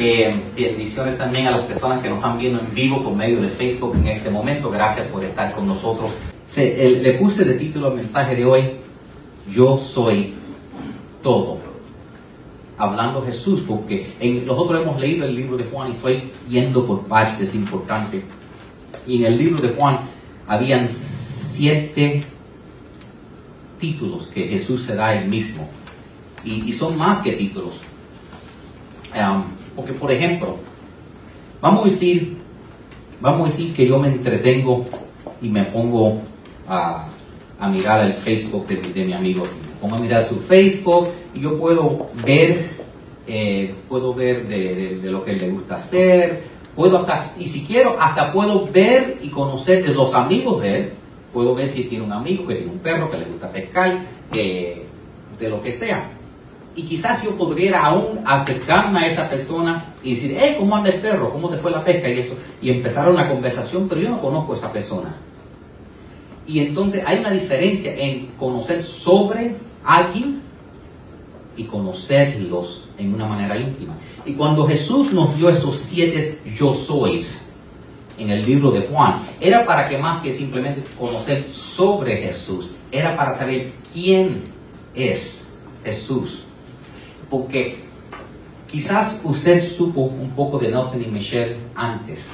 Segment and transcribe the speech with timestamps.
[0.00, 3.48] Eh, bendiciones también a las personas que nos están viendo en vivo por medio de
[3.48, 4.70] Facebook en este momento.
[4.70, 6.12] Gracias por estar con nosotros.
[6.46, 8.62] Se- le puse de título al mensaje de hoy,
[9.52, 10.34] Yo soy
[11.22, 11.58] todo.
[12.76, 17.06] Hablando Jesús, porque en, nosotros hemos leído el libro de Juan y estoy yendo por
[17.06, 18.22] partes importantes.
[19.06, 20.00] Y en el libro de Juan
[20.46, 22.22] habían siete
[23.80, 25.68] títulos que Jesús se da él mismo.
[26.44, 27.80] Y, y son más que títulos.
[29.14, 29.44] Um,
[29.78, 30.56] porque, por ejemplo,
[31.60, 32.36] vamos a decir,
[33.20, 34.84] vamos a decir que yo me entretengo
[35.40, 36.20] y me pongo
[36.66, 37.06] a,
[37.70, 39.44] mirar el Facebook de, mi- amigo.
[39.44, 42.70] Me pongo a mirar su Facebook y yo puedo ver,
[43.28, 46.42] eh, puedo ver de, lo que le gusta hacer,
[46.74, 50.92] puedo hasta, y si quiero, hasta puedo ver y conocer de los amigos de él.
[51.32, 53.98] Puedo ver si tiene un amigo que tiene un perro, que le gusta pescar,
[54.32, 54.86] que,
[55.38, 56.10] de lo que sea.
[56.76, 61.00] Y quizás yo podría aún acercarme a esa persona y decir, hey, ¿cómo anda el
[61.00, 61.32] perro?
[61.32, 62.08] ¿Cómo te fue la pesca?
[62.08, 62.34] Y eso.
[62.62, 65.14] Y empezar una conversación, pero yo no conozco a esa persona.
[66.46, 70.40] Y entonces hay una diferencia en conocer sobre alguien
[71.56, 73.94] y conocerlos en una manera íntima.
[74.24, 77.52] Y cuando Jesús nos dio esos siete yo sois
[78.16, 83.16] en el libro de Juan, era para que más que simplemente conocer sobre Jesús, era
[83.16, 84.44] para saber quién
[84.94, 85.48] es
[85.84, 86.44] Jesús.
[87.30, 87.76] Porque
[88.70, 92.26] quizás usted supo un poco de Nelson y Michelle antes,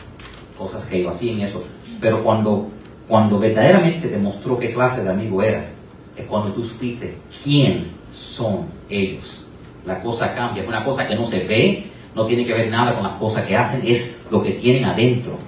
[0.59, 1.65] cosas que ellos hacían y eso,
[2.01, 2.69] pero cuando,
[3.09, 5.71] cuando verdaderamente demostró qué clase de amigo era,
[6.17, 9.49] es cuando tú supiste quién son ellos.
[9.85, 12.95] La cosa cambia, es una cosa que no se ve, no tiene que ver nada
[12.95, 15.39] con las cosas que hacen, es lo que tienen adentro.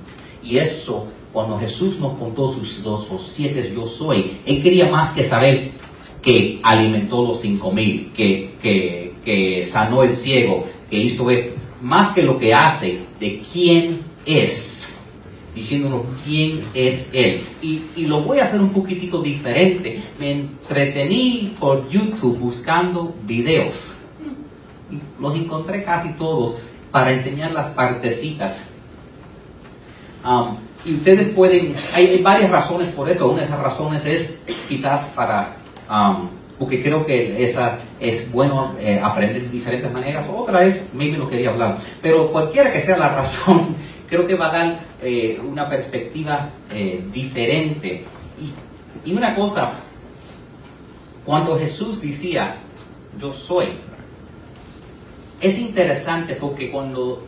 [0.42, 5.10] Y eso, cuando Jesús nos contó sus dos, los siete yo soy, Él quería más
[5.10, 5.72] que saber
[6.20, 11.26] que alimentó los cinco mil, que, que, que sanó el ciego, que hizo
[11.82, 14.94] más que lo que hace, de quién es,
[15.54, 17.42] diciéndonos quién es Él.
[17.60, 20.00] Y, y lo voy a hacer un poquitito diferente.
[20.18, 23.98] Me entretení por YouTube buscando videos.
[25.20, 26.56] Los encontré casi todos
[26.90, 28.62] para enseñar las partecitas
[30.26, 33.28] Um, y ustedes pueden, hay, varias razones por eso.
[33.30, 35.56] Una de esas razones es quizás para,
[35.88, 40.26] um, porque creo que esa es bueno eh, aprender de diferentes maneras.
[40.34, 43.76] Otra es, maybe no quería hablar, pero cualquiera que sea la razón,
[44.08, 48.04] creo que va a dar eh, una perspectiva eh, diferente.
[49.04, 49.70] Y, una cosa,
[51.24, 52.56] cuando Jesús decía,
[53.20, 53.66] yo soy,
[55.40, 57.24] es interesante porque cuando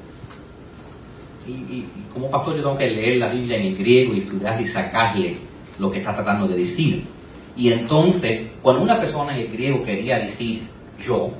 [1.46, 4.66] y como pastor yo tengo que leer la Biblia en el griego y estudiar y
[4.66, 5.36] sacarle
[5.78, 7.17] lo que está tratando de decir.
[7.58, 10.68] Y entonces, cuando una persona en el griego quería decir
[11.04, 11.30] yo,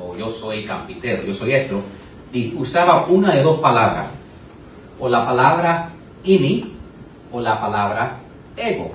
[0.00, 1.80] o yo soy campitero, yo soy esto,
[2.56, 4.06] usaba una de dos palabras,
[4.98, 5.90] o la palabra
[6.24, 6.72] ini
[7.30, 8.16] o la palabra
[8.56, 8.90] ego.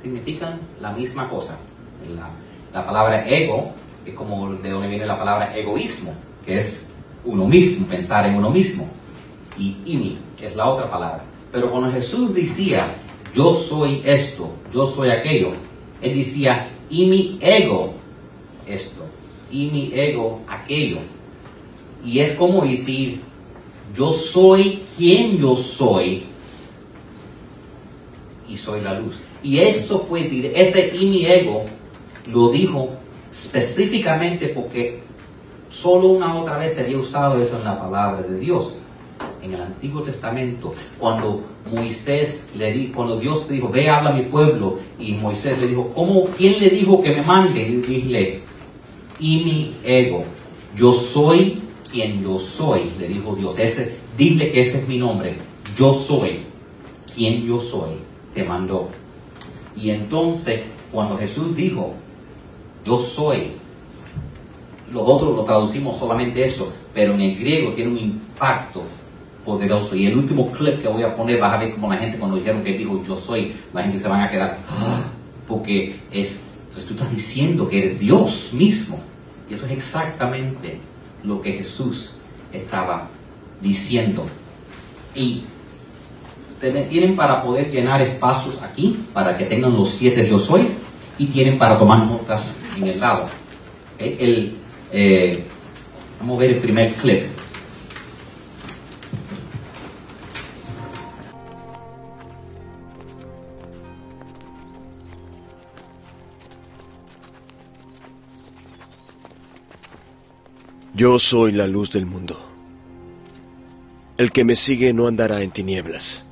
[0.00, 1.56] Significan la misma cosa.
[2.16, 2.30] La,
[2.72, 3.72] la palabra ego
[4.06, 6.14] es como de donde viene la palabra egoísmo,
[6.46, 6.86] que es
[7.24, 8.88] uno mismo, pensar en uno mismo
[9.58, 11.22] y imi es la otra palabra.
[11.50, 12.86] Pero cuando Jesús decía,
[13.34, 15.52] yo soy esto, yo soy aquello,
[16.02, 17.94] él decía, y mi ego
[18.66, 19.04] esto,
[19.50, 20.98] y mi ego aquello.
[22.04, 23.20] Y es como decir,
[23.96, 26.24] yo soy quien yo soy
[28.48, 29.16] y soy la luz.
[29.42, 31.64] Y eso fue, ese y mi ego
[32.30, 32.90] lo dijo
[33.30, 35.02] específicamente porque
[35.68, 38.76] solo una otra vez se había usado eso en la palabra de Dios
[39.42, 44.14] en el Antiguo Testamento, cuando Moisés le dijo, cuando Dios le dijo, ve, habla a
[44.14, 47.60] mi pueblo, y Moisés le dijo, ¿cómo, quién le dijo que me mande?
[47.60, 48.40] Y dile,
[49.18, 50.24] y mi ego,
[50.76, 51.60] yo soy
[51.90, 55.36] quien yo soy, le dijo Dios, ese, dile que ese es mi nombre,
[55.76, 56.44] yo soy
[57.14, 57.90] quien yo soy,
[58.32, 58.88] te mandó.
[59.76, 61.94] Y entonces, cuando Jesús dijo,
[62.84, 63.52] yo soy,
[64.92, 68.82] los otros lo traducimos solamente eso, pero en el griego tiene un impacto
[69.44, 69.94] poderoso.
[69.94, 72.36] Y el último clip que voy a poner, vas a ver como la gente cuando
[72.36, 75.02] dijeron que dijo yo soy, la gente se van a quedar, "Ah",
[75.48, 76.42] porque es,
[76.86, 79.00] tú estás diciendo que eres Dios mismo.
[79.50, 80.80] Y eso es exactamente
[81.24, 82.16] lo que Jesús
[82.52, 83.08] estaba
[83.60, 84.26] diciendo.
[85.14, 85.44] Y
[86.88, 90.66] tienen para poder llenar espacios aquí, para que tengan los siete yo soy,
[91.18, 93.26] y tienen para tomar notas en el lado.
[93.98, 94.56] El,
[94.92, 95.44] eh,
[96.20, 97.24] vamos a ver el primer clip.
[110.94, 112.38] Yo soy la luz del mundo.
[114.18, 116.26] El que me sigue no andará en tinieblas,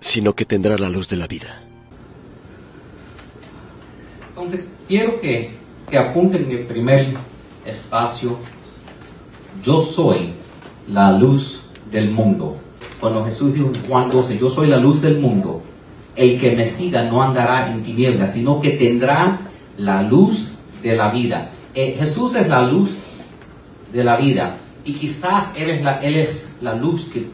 [0.00, 1.62] sino que tendrá la luz de la vida.
[4.30, 5.52] Entonces, quiero que,
[5.88, 7.14] que apunten en el primer
[7.64, 8.38] espacio,
[9.62, 10.32] yo soy
[10.88, 12.56] la luz del mundo.
[12.98, 15.62] Cuando Jesús dijo en Juan 12, yo soy la luz del mundo,
[16.16, 19.48] el que me siga no andará en tinieblas, sino que tendrá
[19.78, 21.52] la luz de la vida.
[21.74, 22.90] Eh, Jesús es la luz
[23.92, 27.26] de la vida y quizás él es, la, él es la luz que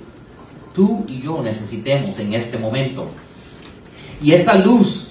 [0.74, 3.08] tú y yo necesitemos en este momento.
[4.22, 5.08] Y esa luz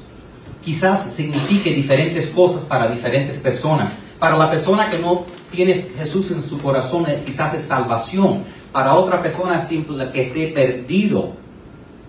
[0.64, 3.94] quizás signifique diferentes cosas para diferentes personas.
[4.20, 8.44] Para la persona que no tiene Jesús en su corazón, eh, quizás es salvación.
[8.72, 11.34] Para otra persona simple que esté perdido.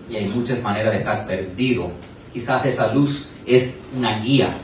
[0.09, 1.91] Y hay muchas maneras de estar perdido.
[2.31, 4.57] Quizás esa luz es una guía.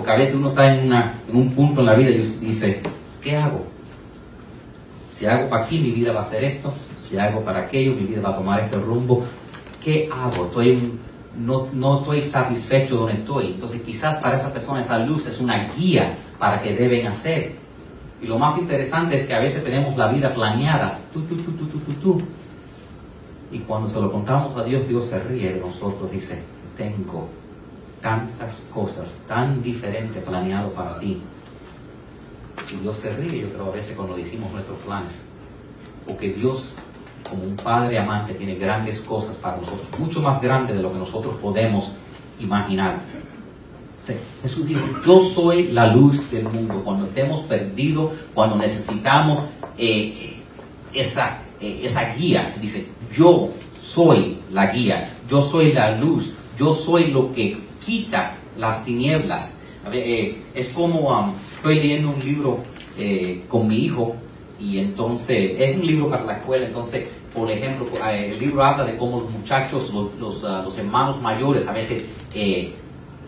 [0.00, 0.90] Porque a veces uno está en,
[1.30, 2.80] un punto en la vida y dice,
[3.20, 3.66] ¿qué hago?
[5.12, 6.72] Si hago para aquí, mi vida va a ser esto.
[7.02, 9.26] Si hago para aquello, mi vida va a tomar este rumbo.
[9.84, 10.46] ¿Qué hago?
[10.46, 10.94] Estoy
[11.36, 13.48] no, no estoy satisfecho donde estoy.
[13.48, 17.56] Entonces quizás para esa persona esa luz es una guía para que deben hacer.
[18.22, 20.98] Y lo más interesante es que a veces tenemos la vida planeada.
[23.52, 26.10] Y cuando se lo contamos a Dios, Dios se ríe de nosotros.
[26.10, 26.42] Dice,
[26.78, 27.28] tengo
[28.00, 31.22] tantas cosas tan diferentes planeado para ti.
[32.72, 35.12] Y Dios se ríe, yo creo, a veces cuando decimos nuestros planes.
[36.06, 36.74] Porque Dios
[37.28, 40.98] como un padre amante tiene grandes cosas para nosotros, mucho más grandes de lo que
[40.98, 41.92] nosotros podemos
[42.40, 43.00] imaginar.
[44.42, 46.82] Jesús dijo, yo soy la luz del mundo.
[46.82, 49.40] Cuando estemos perdidos, cuando necesitamos
[49.76, 50.40] eh,
[50.92, 57.08] esa, eh, esa guía, dice, yo soy la guía, yo soy la luz, yo soy
[57.08, 59.58] lo que quita las tinieblas.
[59.92, 62.58] Eh, es como um, estoy leyendo un libro
[63.48, 64.14] con mi hijo
[64.60, 68.84] y entonces es un libro para la escuela, entonces, por ejemplo, eh, el libro habla
[68.84, 72.04] de cómo los muchachos, los, ah, los, hermanos mayores a veces,
[72.34, 72.74] eh,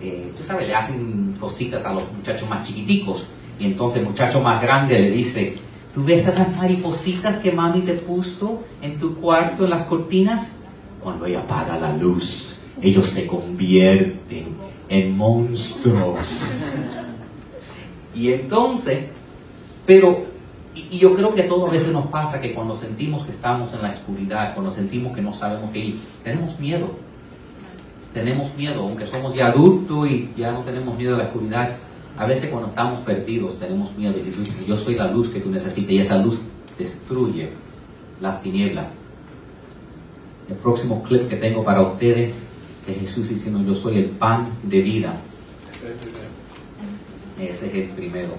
[0.00, 3.24] eh, tú sabes, le hacen cositas a los muchachos más chiquiticos,
[3.58, 5.56] y entonces el muchacho más grande le dice,
[5.94, 10.56] ¿tú ves esas maripositas que mami te puso en tu cuarto, en las cortinas?
[11.02, 12.51] Cuando ella apaga la luz,
[12.82, 14.48] ellos se convierten
[14.88, 16.66] en monstruos.
[18.14, 19.06] Y entonces,
[19.86, 20.26] pero
[20.74, 23.72] y, yo creo que a todos a veces nos pasa que cuando sentimos que estamos
[23.72, 26.90] en la oscuridad, cuando sentimos que no sabemos qué ir, tenemos miedo.
[28.14, 31.76] Tenemos miedo, aunque somos ya adultos y ya no tenemos miedo de la oscuridad.
[32.18, 35.50] A veces cuando estamos perdidos tenemos miedo y Jesús yo soy la luz que tú
[35.50, 36.40] necesitas y esa luz
[36.78, 37.48] destruye
[38.20, 38.86] las tinieblas.
[40.48, 42.34] El próximo clip que tengo para ustedes
[42.86, 45.16] es Jesús diciendo yo soy el pan de vida.
[47.38, 48.30] Ese es el primero.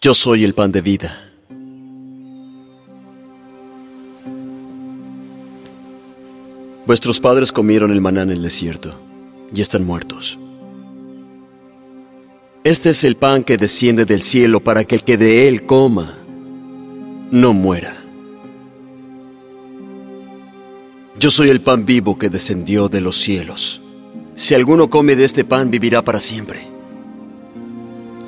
[0.00, 1.32] Yo soy el pan de vida.
[6.86, 8.98] Vuestros padres comieron el maná en el desierto
[9.54, 10.38] y están muertos.
[12.64, 16.16] Este es el pan que desciende del cielo para que el que de él coma
[17.32, 17.96] no muera.
[21.18, 23.82] Yo soy el pan vivo que descendió de los cielos.
[24.36, 26.60] Si alguno come de este pan vivirá para siempre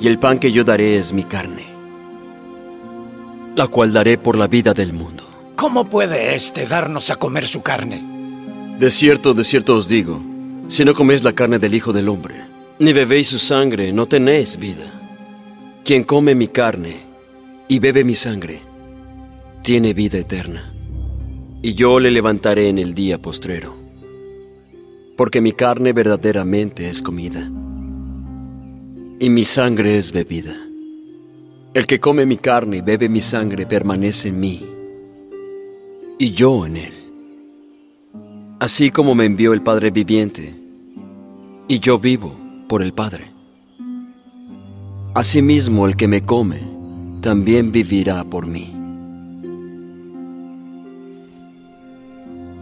[0.01, 1.63] y el pan que yo daré es mi carne,
[3.55, 5.23] la cual daré por la vida del mundo.
[5.55, 8.03] ¿Cómo puede éste darnos a comer su carne?
[8.79, 10.21] De cierto, de cierto os digo,
[10.67, 14.57] si no coméis la carne del Hijo del Hombre, ni bebéis su sangre, no tenéis
[14.57, 14.91] vida.
[15.83, 16.97] Quien come mi carne
[17.67, 18.59] y bebe mi sangre,
[19.61, 20.73] tiene vida eterna,
[21.61, 23.75] y yo le levantaré en el día postrero,
[25.15, 27.49] porque mi carne verdaderamente es comida
[29.19, 30.55] y mi sangre es bebida.
[31.73, 34.65] El que come mi carne y bebe mi sangre permanece en mí,
[36.19, 36.93] y yo en él.
[38.59, 40.53] Así como me envió el Padre viviente,
[41.67, 43.31] y yo vivo por el Padre.
[45.13, 46.61] Asimismo el que me come,
[47.21, 48.73] también vivirá por mí.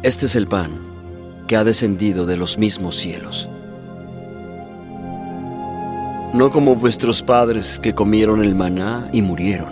[0.03, 0.71] Este es el pan
[1.47, 3.49] que ha descendido de los mismos cielos
[6.33, 9.71] no como vuestros padres que comieron el maná y murieron.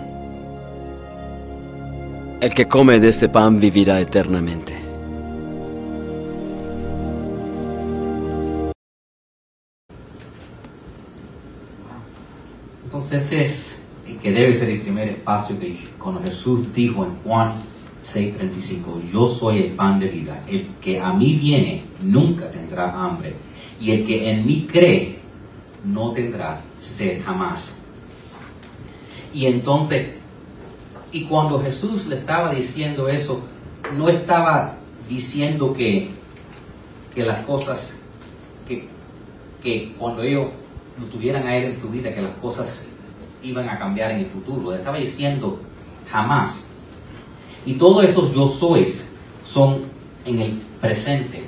[2.40, 4.81] El que come de este pan vivirá eternamente.
[13.12, 17.52] Entonces es el que debe ser el primer espacio que cuando Jesús dijo en Juan
[18.02, 23.34] 6:35, yo soy el pan de vida, el que a mí viene nunca tendrá hambre,
[23.78, 25.18] y el que en mí cree
[25.84, 27.80] no tendrá sed jamás.
[29.34, 30.16] Y entonces,
[31.12, 33.44] y cuando Jesús le estaba diciendo eso,
[33.98, 36.12] no estaba diciendo que,
[37.14, 37.92] que las cosas,
[38.66, 38.88] que,
[39.62, 40.46] que cuando ellos
[40.98, 42.86] lo tuvieran a él en su vida, que las cosas
[43.42, 44.70] iban a cambiar en el futuro.
[44.70, 45.60] Le estaba diciendo
[46.10, 46.68] jamás.
[47.64, 49.12] Y todos estos yo sois
[49.44, 49.82] son
[50.24, 51.44] en el presente.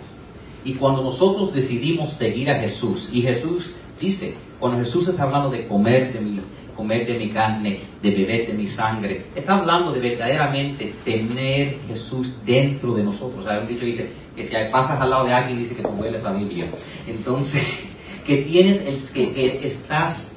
[0.64, 5.66] Y cuando nosotros decidimos seguir a Jesús, y Jesús dice, cuando Jesús está hablando de
[5.66, 6.40] comer de mi,
[6.74, 12.36] comer de mi carne, de beber de mi sangre, está hablando de verdaderamente tener Jesús
[12.46, 13.46] dentro de nosotros.
[13.46, 16.22] Hay un dicho dice que si pasas al lado de alguien dice que tú hueles
[16.22, 16.70] la Biblia.
[17.06, 17.62] Entonces,
[18.26, 20.28] que tienes el que, que estás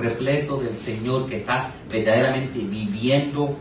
[0.00, 3.56] repleto del Señor, que estás verdaderamente viviendo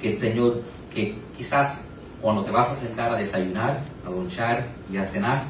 [0.00, 0.62] que el Señor,
[0.92, 1.80] que quizás
[2.20, 5.44] cuando te vas a sentar a desayunar, a lunchar y a cenar,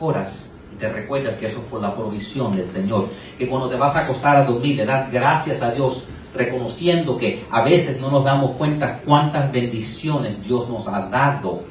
[0.00, 3.08] oras y te recuerdas que eso fue la provisión del Señor.
[3.38, 7.44] Que cuando te vas a acostar a dormir, le das gracias a Dios, reconociendo que
[7.50, 11.62] a veces no nos damos cuenta cuántas bendiciones Dios nos ha dado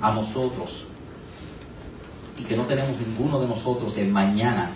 [0.00, 0.84] a nosotros.
[2.38, 4.72] Y que no tenemos ninguno de nosotros el mañana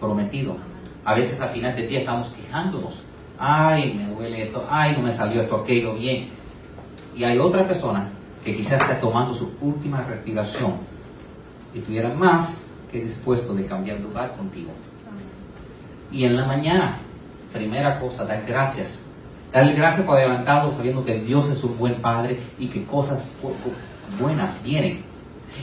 [0.00, 0.56] prometido.
[1.04, 3.04] A veces al final del día estamos quejándonos.
[3.38, 6.28] Ay, me duele esto, ay, no me salió esto, aquello bien
[7.16, 8.08] y hay otra persona
[8.44, 10.72] que quizás está tomando su última respiración
[11.74, 14.70] y estuviera más que dispuesto de cambiar lugar contigo.
[16.12, 16.98] Y en la mañana,
[17.52, 19.00] primera cosa, dar gracias.
[19.52, 23.20] Darle gracias por adelantado sabiendo que Dios es un buen Padre y que cosas
[24.20, 25.02] buenas vienen.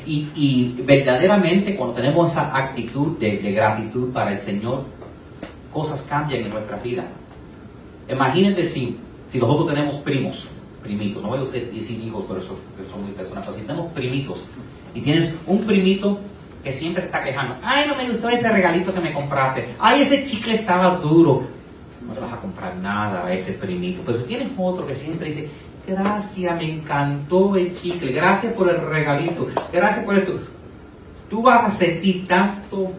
[0.05, 4.85] Y, verdaderamente cuando tenemos esa actitud de, de gratitud para el Señor,
[5.71, 7.05] cosas cambian en nuestra vida.
[8.09, 8.97] Imagínense si,
[9.31, 10.47] si nosotros tenemos primos
[10.83, 12.57] primitos, no voy a decir hijos, pero eso,
[12.91, 14.43] son muy personas, pero si tenemos primitos
[14.93, 16.19] y tienes un primito
[16.63, 20.01] que siempre se está quejando, ay, no me gustó ese regalito que me compraste, ay,
[20.01, 21.47] ese chicle estaba duro,
[22.05, 25.49] no te vas a comprar nada a ese primito, pero tienes otro que siempre dice,
[25.87, 30.39] gracias, me encantó el chicle, gracias por el regalito, gracias por esto.
[31.29, 32.91] Tú vas a sentir tanto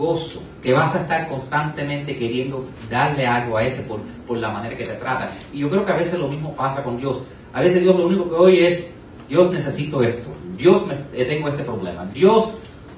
[0.00, 4.76] gozo, que vas a estar constantemente queriendo darle algo a ese por, por la manera
[4.76, 5.30] que se trata.
[5.52, 7.20] Y yo creo que a veces lo mismo pasa con Dios.
[7.52, 8.84] A veces Dios lo único que oye es,
[9.28, 10.82] Dios necesito esto, Dios
[11.14, 12.54] eh, tengo este problema, Dios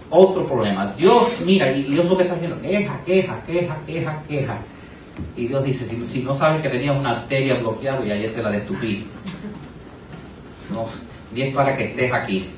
[0.09, 4.59] otro problema, Dios mira, y Dios lo que está haciendo, queja, queja, queja, queja, queja.
[5.37, 8.51] Y Dios dice, si, no sabes que tenías una arteria bloqueada y ayer te la
[8.51, 9.07] destupí,
[10.73, 10.87] no,
[11.33, 12.49] bien para que estés aquí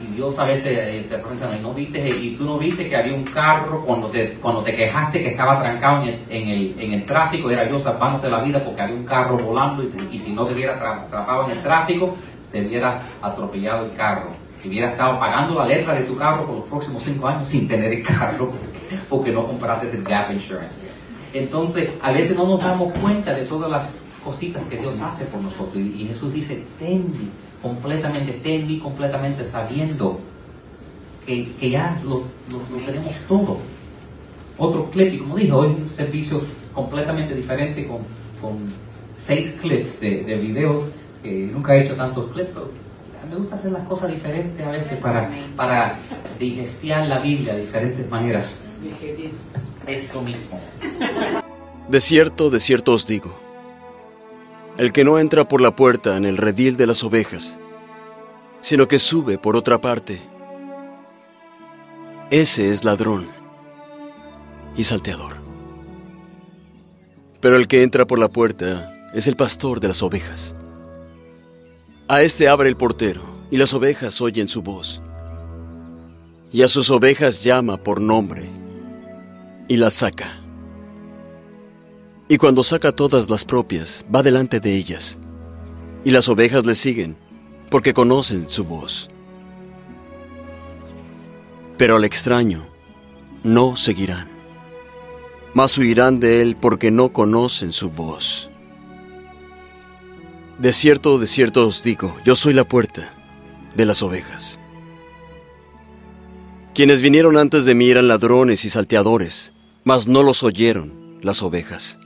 [0.00, 3.14] y Dios a veces eh, te pregunta, no viste, y tú no viste que había
[3.14, 6.92] un carro cuando te, cuando te quejaste que estaba trancado en el, en el, en
[6.94, 10.44] el tráfico, era Dios salvándote la vida porque había un carro volando y, si no
[10.44, 12.16] te hubiera atrapado en el tráfico,
[12.50, 14.30] te hubiera atropellado el carro.
[14.60, 17.68] Te hubiera estado pagando la letra de tu carro por los próximos cinco años sin
[17.68, 18.52] tener el carro
[19.08, 20.78] porque no compraste el gap insurance.
[21.32, 25.40] Entonces, a veces no nos damos cuenta de todas las cositas que Dios hace por
[25.40, 25.76] nosotros.
[25.76, 27.30] Y, Jesús dice, ten
[27.64, 30.20] completamente, ten completamente sabiendo
[31.24, 32.24] que, que ya lo,
[32.84, 33.56] tenemos todo.
[34.58, 36.42] Otro clip, y como dije, hoy un servicio
[36.74, 38.00] completamente diferente con,
[38.40, 38.58] con
[39.16, 40.84] seis clips de, de videos,
[41.22, 42.70] que nunca he hecho tantos clips, pero
[43.30, 45.98] me gusta hacer las cosas diferentes a veces para, para
[46.38, 48.60] digestiar la Biblia de diferentes maneras.
[49.86, 50.60] Eso mismo.
[51.88, 53.43] De cierto, de cierto os digo
[54.76, 57.56] el que no entra por la puerta en el redil de las ovejas,
[58.60, 60.20] sino que sube por otra parte.
[62.30, 63.28] Ese es ladrón
[64.76, 65.34] y salteador.
[67.40, 70.56] Pero el que entra por la puerta es el pastor de las ovejas.
[72.08, 75.00] A este abre el portero, y las ovejas oyen su voz.
[76.50, 78.50] Y a sus ovejas llama por nombre,
[79.68, 80.43] y las saca.
[82.28, 85.18] Y cuando saca todas las propias, va delante de ellas.
[86.04, 87.16] Y las ovejas le siguen,
[87.70, 89.08] porque conocen su voz.
[91.76, 92.66] Pero al extraño
[93.42, 94.28] no seguirán,
[95.52, 98.50] mas huirán de él porque no conocen su voz.
[100.58, 103.12] De cierto, de cierto os digo, yo soy la puerta
[103.74, 104.60] de las ovejas.
[106.74, 109.52] Quienes vinieron antes de mí eran ladrones y salteadores,
[109.84, 111.98] mas no los oyeron las ovejas.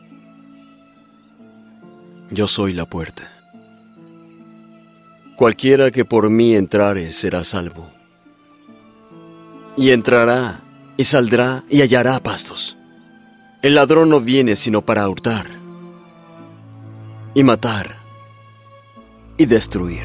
[2.31, 3.31] Yo soy la puerta.
[5.37, 7.89] Cualquiera que por mí entrare será salvo.
[9.77, 10.61] Y entrará,
[10.97, 12.77] y saldrá, y hallará pastos.
[13.63, 15.47] El ladrón no viene sino para hurtar,
[17.35, 17.97] y matar,
[19.37, 20.05] y destruir.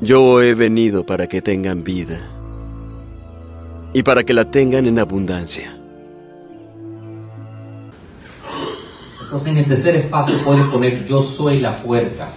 [0.00, 2.18] Yo he venido para que tengan vida,
[3.92, 5.83] y para que la tengan en abundancia.
[9.34, 12.28] Entonces en el tercer espacio puede poner yo soy la puerta.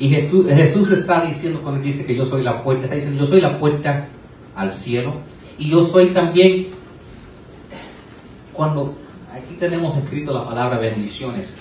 [0.00, 3.40] Y Jesús está diciendo cuando dice que yo soy la puerta, está diciendo yo soy
[3.40, 4.08] la puerta
[4.56, 5.12] al cielo.
[5.58, 6.70] Y yo soy también,
[8.52, 8.96] cuando
[9.32, 11.54] aquí tenemos escrito la palabra bendiciones,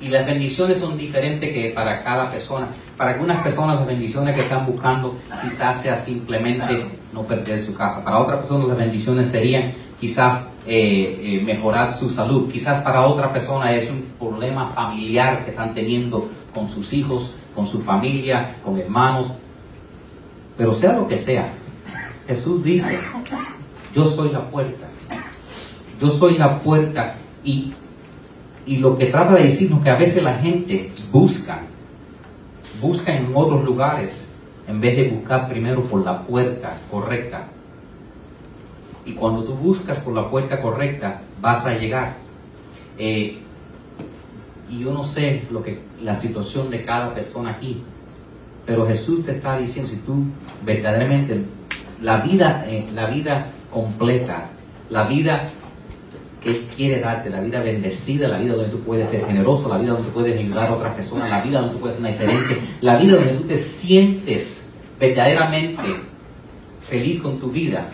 [0.00, 2.68] y las bendiciones son diferentes que para cada persona.
[2.96, 8.02] Para algunas personas las bendiciones que están buscando quizás sea simplemente no perder su casa.
[8.02, 12.50] Para otras personas las bendiciones serían quizás eh, eh, mejorar su salud.
[12.50, 17.66] Quizás para otra persona es un problema familiar que están teniendo con sus hijos, con
[17.66, 19.32] su familia, con hermanos.
[20.56, 21.52] Pero sea lo que sea,
[22.26, 22.98] Jesús dice,
[23.94, 24.86] yo soy la puerta.
[26.00, 27.14] Yo soy la puerta
[27.44, 27.74] y
[28.70, 31.62] y lo que trata de decirnos que a veces la gente busca,
[32.80, 34.28] busca en otros lugares
[34.68, 37.48] en vez de buscar primero por la puerta correcta.
[39.04, 42.16] Y cuando tú buscas por la puerta correcta, vas a llegar.
[42.98, 43.38] Eh,
[44.70, 47.82] y yo no sé lo que la situación de cada persona aquí,
[48.66, 50.24] pero Jesús te está diciendo si tú
[50.64, 51.42] verdaderamente
[52.02, 54.50] la vida, eh, la vida completa,
[54.90, 55.50] la vida
[56.42, 59.76] que Él quiere darte, la vida bendecida, la vida donde tú puedes ser generoso, la
[59.76, 62.18] vida donde tú puedes ayudar a otras personas, la vida donde tú puedes hacer una
[62.18, 64.64] diferencia, la vida donde tú te sientes
[64.98, 65.82] verdaderamente
[66.80, 67.88] feliz con tu vida.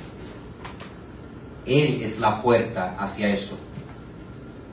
[1.66, 3.58] Él es la puerta hacia eso.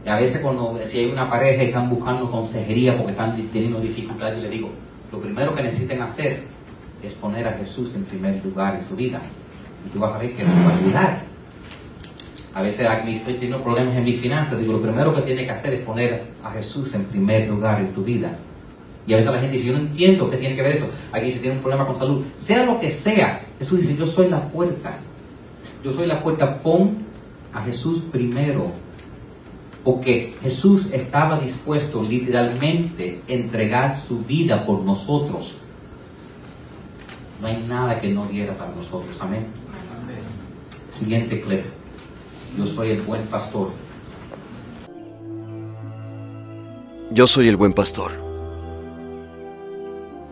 [0.06, 3.80] Y a veces cuando si hay una pareja y están buscando consejería porque están teniendo
[3.80, 4.70] dificultades, yo le digo,
[5.12, 6.44] lo primero que necesiten hacer
[7.02, 9.22] es poner a Jesús en primer lugar en su vida.
[9.86, 11.34] Y tú vas a ver que eso va a ayudar
[12.56, 15.74] a veces estoy teniendo problemas en mis finanzas, digo, lo primero que tiene que hacer
[15.74, 18.38] es poner a Jesús en primer lugar en tu vida.
[19.08, 20.88] Y a veces la gente dice, yo no entiendo qué tiene que ver eso.
[21.12, 22.24] Aquí se tiene un problema con salud.
[22.36, 24.94] Sea lo que sea, Jesús dice, yo soy la puerta.
[25.84, 26.62] Yo soy la puerta.
[26.62, 26.98] Pon
[27.54, 28.72] a Jesús primero.
[29.84, 35.60] Porque Jesús estaba dispuesto literalmente a entregar su vida por nosotros.
[37.42, 39.18] No hay nada que no diera para nosotros.
[39.20, 39.46] Amén.
[40.90, 41.66] Siguiente clip
[42.58, 43.72] yo soy el buen pastor.
[47.10, 48.12] Yo soy el buen pastor.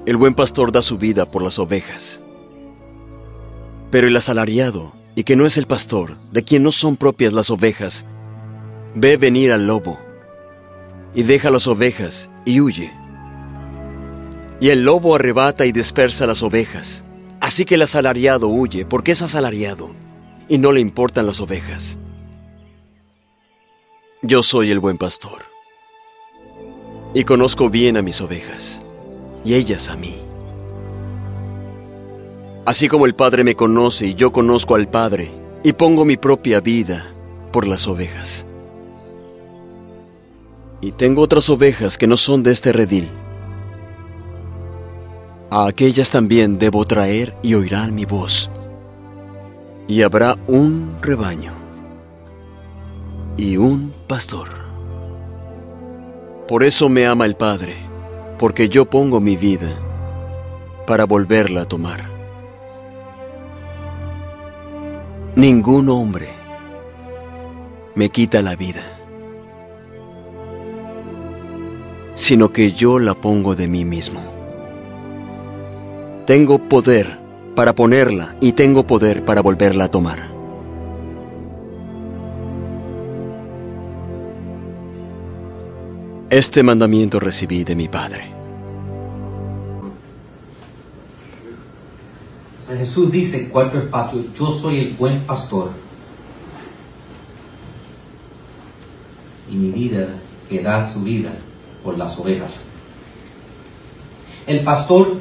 [0.05, 2.21] El buen pastor da su vida por las ovejas.
[3.89, 7.49] Pero el asalariado, y que no es el pastor, de quien no son propias las
[7.49, 8.05] ovejas,
[8.95, 9.99] ve venir al lobo,
[11.13, 12.91] y deja las ovejas, y huye.
[14.59, 17.03] Y el lobo arrebata y dispersa las ovejas.
[17.39, 19.91] Así que el asalariado huye, porque es asalariado,
[20.47, 21.97] y no le importan las ovejas.
[24.21, 25.41] Yo soy el buen pastor,
[27.13, 28.81] y conozco bien a mis ovejas,
[29.43, 30.20] y ellas a mí.
[32.71, 35.29] Así como el Padre me conoce y yo conozco al Padre,
[35.61, 37.05] y pongo mi propia vida
[37.51, 38.45] por las ovejas.
[40.79, 43.09] Y tengo otras ovejas que no son de este redil.
[45.49, 48.49] A aquellas también debo traer y oirán mi voz.
[49.89, 51.51] Y habrá un rebaño
[53.35, 54.47] y un pastor.
[56.47, 57.75] Por eso me ama el Padre,
[58.39, 59.75] porque yo pongo mi vida
[60.87, 62.20] para volverla a tomar.
[65.35, 66.27] Ningún hombre
[67.95, 68.81] me quita la vida,
[72.15, 74.19] sino que yo la pongo de mí mismo.
[76.25, 77.17] Tengo poder
[77.55, 80.29] para ponerla y tengo poder para volverla a tomar.
[86.29, 88.40] Este mandamiento recibí de mi Padre.
[92.77, 95.71] Jesús dice en cuarto espacio, yo soy el buen pastor.
[99.49, 100.07] Y mi vida
[100.49, 101.31] que da su vida
[101.83, 102.61] por las ovejas.
[104.47, 105.17] El pastor,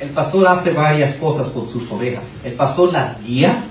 [0.00, 2.22] el pastor hace varias cosas por sus ovejas.
[2.44, 3.64] El pastor las guía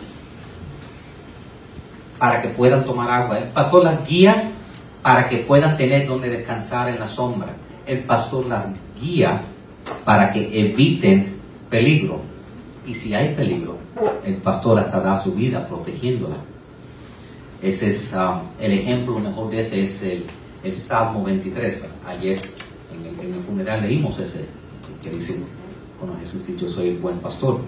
[2.17, 3.37] para que puedan tomar agua.
[3.37, 4.35] El pastor las guía
[5.01, 7.55] para que puedan tener donde descansar en la sombra.
[7.85, 8.67] El pastor las
[8.99, 9.41] guía
[10.03, 11.39] para que eviten
[11.69, 12.34] peligro.
[12.87, 13.77] Y si hay peligro,
[14.23, 16.35] el pastor hasta da su vida protegiéndola.
[17.61, 21.85] Ese es um, el ejemplo mejor de ese es el, Salmo 23.
[22.07, 22.39] Ayer
[22.93, 24.45] en el, funeral leímos ese
[25.01, 25.37] que dice,
[25.99, 27.59] cuando Jesús dice, yo soy el buen pastor.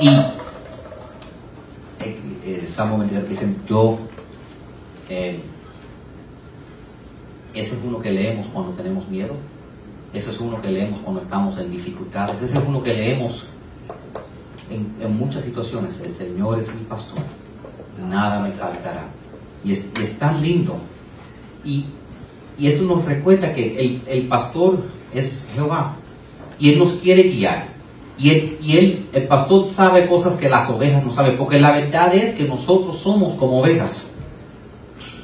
[0.00, 0.08] Y
[2.44, 3.98] el, Salmo 23 dice, yo
[5.08, 5.40] eh,
[7.54, 9.34] ese es uno que leemos cuando tenemos miedo.
[10.12, 12.42] Ese es uno que leemos cuando estamos en dificultades.
[12.42, 13.46] Ese es uno que leemos
[14.70, 17.20] en, muchas situaciones, el Señor es mi pastor,
[18.08, 19.04] nada me faltará.
[19.64, 20.76] Y es, tan lindo.
[21.64, 21.86] Y,
[22.58, 24.82] y, eso nos recuerda que el, el, pastor
[25.14, 25.96] es Jehová.
[26.58, 27.68] Y Él nos quiere guiar.
[28.18, 31.36] Y, él, y él, el pastor sabe cosas que las ovejas no saben.
[31.36, 34.16] Porque la verdad es que nosotros somos como ovejas.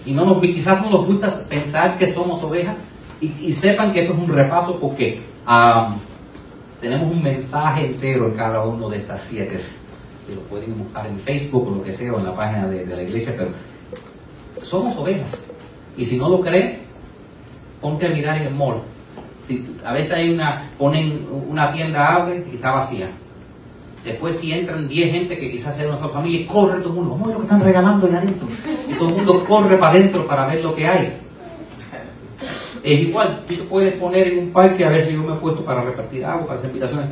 [0.07, 2.77] Y no nos, quizás no nos gusta pensar que somos ovejas.
[3.21, 5.21] Y, sepan que esto es un repaso porque
[6.81, 9.59] tenemos un mensaje entero en cada uno de estas siete.
[10.27, 12.85] Que lo pueden buscar en Facebook o lo que sea, o en la página de,
[12.85, 13.51] la iglesia, pero
[14.63, 15.39] somos ovejas.
[15.97, 16.81] Y si no lo creen,
[17.81, 18.83] ponte a mirar en el mall.
[19.39, 23.09] Si, a veces hay una, ponen una tienda abre y está vacía.
[24.05, 27.11] Después si entran 10 gente que quizás sea de nuestra familia, corre todo el mundo,
[27.13, 28.49] vamos a lo que están regalando ahí adentro.
[28.89, 31.21] Y todo el mundo corre para adentro para ver lo que hay.
[32.83, 35.83] Es igual, tú puedes poner en un parque, a veces yo me he puesto para
[35.83, 37.09] repartir agua, para hacer invitaciones.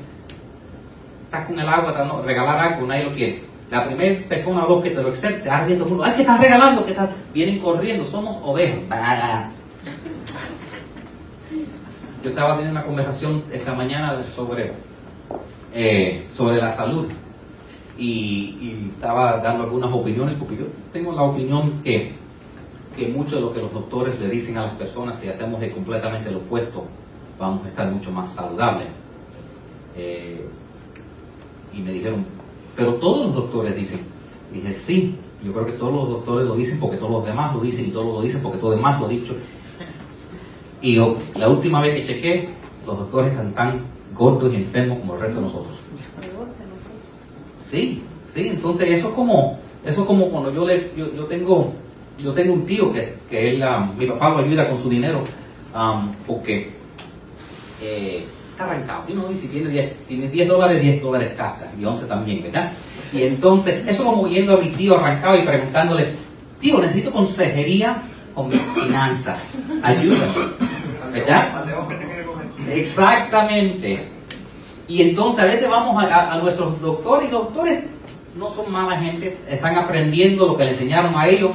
[1.24, 3.42] Estás con el agua, regalar algo, nadie lo quiere.
[3.70, 6.40] La primera persona o dos que te lo acepte, estás viendo mundo, ¡ay, que estás
[6.40, 6.84] regalando!
[6.84, 7.10] que estás?
[7.34, 8.78] Vienen corriendo, somos ovejas.
[12.22, 14.72] Yo estaba teniendo una conversación esta mañana sobre,
[15.74, 17.06] eh, sobre la salud
[17.98, 22.14] y, y estaba dando algunas opiniones, porque yo tengo la opinión que
[22.96, 26.30] que mucho de lo que los doctores le dicen a las personas, si hacemos completamente
[26.30, 26.84] lo opuesto,
[27.38, 28.88] vamos a estar mucho más saludables.
[29.96, 30.46] Eh,
[31.74, 32.24] y me dijeron,
[32.74, 34.00] pero todos los doctores dicen.
[34.52, 37.60] dije, sí, yo creo que todos los doctores lo dicen porque todos los demás lo
[37.60, 39.34] dicen y todos lo dicen porque todos los demás lo han dicho.
[40.80, 40.96] Y
[41.38, 42.48] la última vez que chequé,
[42.86, 43.80] los doctores están tan
[44.16, 45.76] gordos y enfermos como el resto de nosotros.
[47.62, 51.72] Sí, sí, entonces eso es como, eso es como cuando yo, le, yo tengo
[52.18, 55.22] yo tengo un tío que, que él, um, mi papá lo ayuda con su dinero
[55.74, 56.72] um, porque
[57.82, 59.04] eh, está arrancado.
[59.32, 62.72] Y si tiene 10, tiene 10 dólares, 10 dólares cascas y 11 también, ¿verdad?
[63.12, 66.14] Y entonces, eso como yendo a mi tío arrancado y preguntándole,
[66.58, 68.02] tío, necesito consejería
[68.34, 70.32] con mis finanzas, ayúdame,
[71.12, 71.64] ¿verdad?
[72.70, 74.08] Exactamente.
[74.88, 77.84] Y entonces a veces vamos a, a nuestros doctores y doctores
[78.36, 81.52] no son mala gente, están aprendiendo lo que le enseñaron a ellos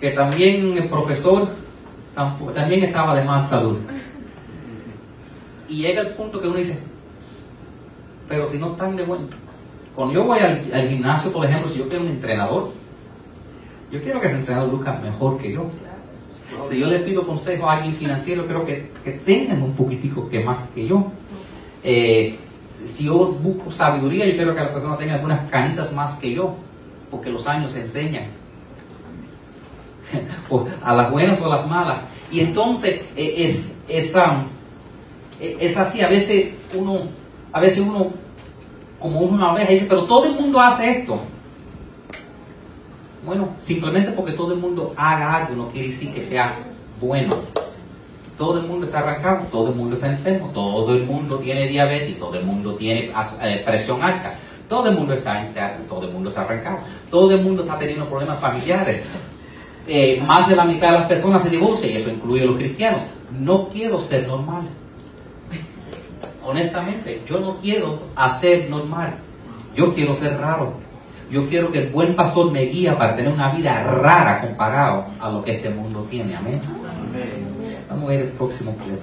[0.00, 1.48] que también el profesor
[2.54, 3.78] también estaba de mal salud.
[5.68, 6.78] Y llega el punto que uno dice,
[8.28, 9.26] pero si no están de bueno.
[9.94, 12.70] Cuando yo voy al, gimnasio, por ejemplo, si yo quiero un entrenador,
[13.92, 15.66] yo quiero que ese entrenador luzca mejor que yo.
[16.68, 20.40] Si yo le pido consejo a alguien financiero, creo que, que tengan un poquitico que
[20.40, 21.12] más que yo.
[21.84, 22.38] Eh,
[22.86, 26.56] si yo busco sabiduría, yo quiero que la persona tenga algunas canitas más que yo,
[27.10, 28.39] porque los años enseñan.
[30.84, 32.00] a las buenas o a las malas.
[32.30, 34.14] Y entonces e, es, es,
[35.40, 37.08] e, es así, a veces uno,
[37.52, 38.12] a veces uno,
[39.00, 41.20] como una oveja, dice, pero todo el mundo hace esto.
[43.24, 46.56] Bueno, simplemente porque todo el mundo haga algo no quiere decir que sea
[47.00, 47.34] bueno.
[48.38, 52.18] Todo el mundo está arrancado, todo el mundo está enfermo, todo el mundo tiene diabetes,
[52.18, 54.34] todo el mundo tiene eh, presión alta,
[54.66, 55.52] todo el mundo está en
[55.86, 56.78] todo el mundo está arrancado,
[57.10, 59.04] todo el mundo está teniendo problemas familiares,
[59.86, 62.56] eh, más de la mitad de las personas se divorcian, y eso incluye a los
[62.56, 63.00] cristianos.
[63.38, 64.68] No quiero ser normal.
[66.44, 69.14] Honestamente, yo no quiero hacer normal.
[69.76, 70.72] Yo quiero ser raro.
[71.30, 75.30] Yo quiero que el buen pastor me guíe para tener una vida rara comparado a
[75.30, 76.34] lo que este mundo tiene.
[76.34, 76.60] Amén.
[77.88, 78.98] Vamos a ver el próximo clip.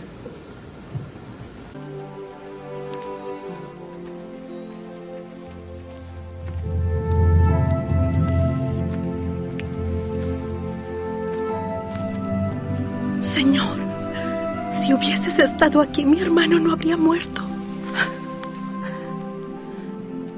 [15.38, 17.44] Si hubieses estado aquí, mi hermano no habría muerto.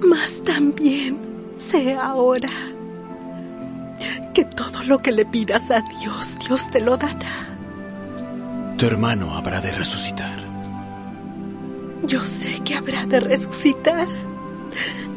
[0.06, 1.18] Mas también
[1.58, 2.50] sé ahora
[4.34, 7.32] que todo lo que le pidas a Dios, Dios te lo dará.
[8.78, 10.38] Tu hermano habrá de resucitar.
[12.04, 14.06] Yo sé que habrá de resucitar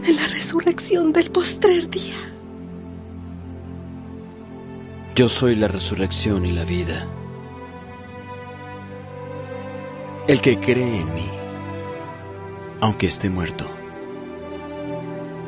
[0.04, 2.14] en la resurrección del postrer día.
[5.16, 7.04] Yo soy la resurrección y la vida.
[10.28, 11.28] El que cree en mí,
[12.80, 13.66] aunque esté muerto,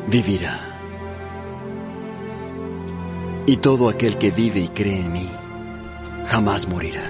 [0.08, 0.80] vivirá.
[3.46, 5.28] Y todo aquel que vive y cree en mí,
[6.26, 7.08] jamás morirá.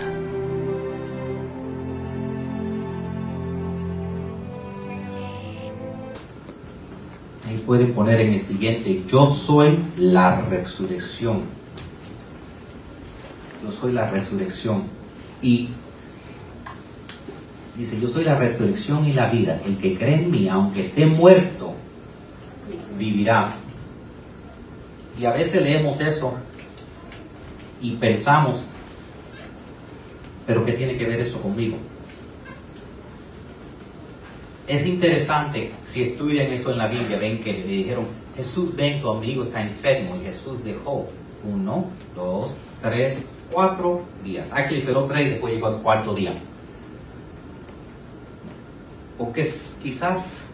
[7.49, 11.45] Ahí pueden poner en el siguiente, yo soy la resurrección.
[13.65, 14.83] Yo soy la resurrección.
[15.41, 15.71] Y
[17.77, 19.61] Dice, yo soy la resurrección y la vida.
[19.67, 21.75] El que cree en mí, aunque esté muerto,
[22.97, 23.53] vivirá.
[25.19, 26.35] Y a veces leemos eso
[27.81, 28.63] y pensamos,
[30.47, 31.77] pero ¿qué tiene que ver eso conmigo?
[34.67, 38.07] Es interesante, si estudian eso en la Biblia, ven que le dijeron,
[38.37, 41.09] Jesús, ven, tu amigo está enfermo, y Jesús dejó
[41.45, 44.49] uno, dos, tres, cuatro días.
[44.51, 46.33] Actually, esperó tres y después llegó al cuarto día.
[49.19, 49.49] Porque
[49.83, 50.45] quizás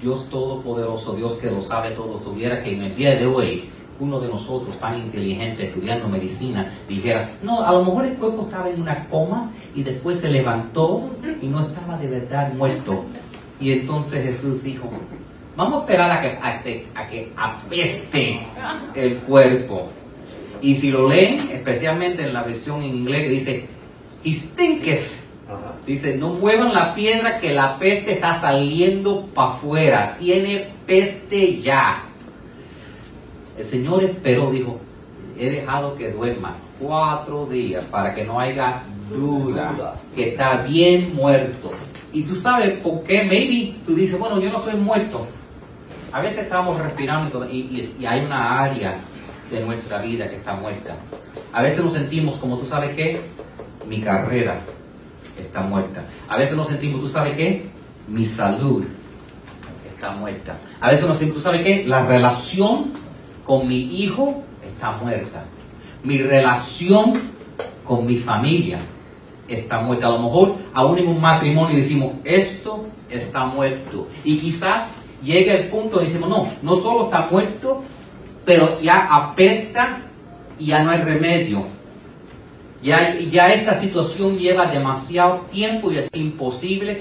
[0.00, 3.70] Dios Todopoderoso, Dios que lo sabe todo, supiera que en el día de hoy
[4.00, 8.68] uno de nosotros tan inteligente estudiando medicina dijera, no, a lo mejor el cuerpo estaba
[8.68, 13.04] en una coma y después se levantó y no estaba de verdad muerto.
[13.60, 14.90] Y entonces Jesús dijo,
[15.56, 16.20] vamos a esperar a
[16.62, 18.40] que, a, que apeste
[18.96, 19.88] el cuerpo.
[20.60, 23.66] Y si lo leen, especialmente en la versión en inglés, dice,
[24.24, 25.21] he stinketh
[25.86, 30.16] Dice, no muevan la piedra que la peste está saliendo para afuera.
[30.18, 32.04] Tiene peste ya.
[33.58, 34.78] El Señor esperó, dijo,
[35.38, 41.72] he dejado que duerma cuatro días para que no haya duda que está bien muerto.
[42.12, 45.26] Y tú sabes por qué, maybe tú dices, bueno, yo no estoy muerto.
[46.12, 49.00] A veces estamos respirando y, y hay una área
[49.50, 50.94] de nuestra vida que está muerta.
[51.52, 53.20] A veces nos sentimos como tú sabes qué,
[53.88, 54.60] mi carrera,
[55.52, 56.02] está muerta.
[56.28, 57.66] A veces nos sentimos, ¿tú sabes qué?
[58.08, 58.84] Mi salud
[59.94, 60.56] está muerta.
[60.80, 61.84] A veces nos sentimos, ¿tú sabes qué?
[61.86, 62.90] La relación
[63.44, 65.44] con mi hijo está muerta.
[66.02, 67.20] Mi relación
[67.84, 68.78] con mi familia
[69.46, 70.06] está muerta.
[70.06, 74.08] A lo mejor aún en un matrimonio decimos, esto está muerto.
[74.24, 77.82] Y quizás llegue el punto de decimos, no, no solo está muerto,
[78.46, 80.00] pero ya apesta
[80.58, 81.66] y ya no hay remedio
[82.82, 87.00] ya, esta situación lleva demasiado tiempo y es imposible.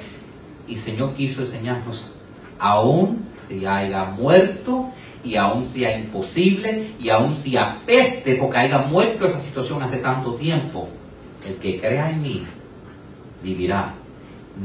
[0.67, 2.11] Y Señor quiso enseñarnos,
[2.59, 4.89] aún si haya muerto
[5.23, 10.35] y aún sea imposible y aún si apeste porque haya muerto esa situación hace tanto
[10.35, 10.87] tiempo,
[11.47, 12.45] el que crea en mí
[13.43, 13.93] vivirá.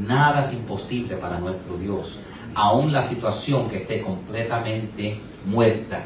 [0.06, 2.18] Nada es imposible para nuestro Dios.
[2.54, 6.04] Aún la situación que esté completamente muerta,